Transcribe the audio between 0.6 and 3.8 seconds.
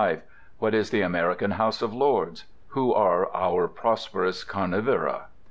is the American House of Lords? Who are "our